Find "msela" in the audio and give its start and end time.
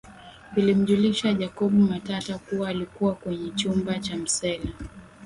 4.17-4.71